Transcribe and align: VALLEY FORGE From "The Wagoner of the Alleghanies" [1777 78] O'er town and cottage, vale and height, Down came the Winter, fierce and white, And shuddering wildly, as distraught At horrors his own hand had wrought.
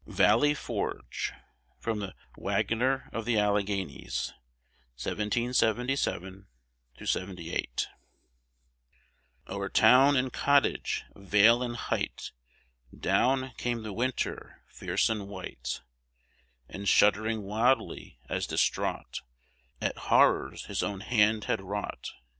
VALLEY 0.07 0.55
FORGE 0.55 1.31
From 1.77 1.99
"The 1.99 2.15
Wagoner 2.35 3.07
of 3.13 3.23
the 3.23 3.37
Alleghanies" 3.37 4.33
[1777 4.99 6.47
78] 7.05 7.87
O'er 9.47 9.69
town 9.69 10.15
and 10.15 10.33
cottage, 10.33 11.03
vale 11.15 11.61
and 11.61 11.75
height, 11.75 12.31
Down 12.99 13.53
came 13.59 13.83
the 13.83 13.93
Winter, 13.93 14.63
fierce 14.69 15.07
and 15.07 15.27
white, 15.27 15.81
And 16.67 16.89
shuddering 16.89 17.43
wildly, 17.43 18.17
as 18.27 18.47
distraught 18.47 19.21
At 19.79 19.97
horrors 20.09 20.65
his 20.65 20.81
own 20.81 21.01
hand 21.01 21.43
had 21.43 21.61
wrought. 21.61 22.09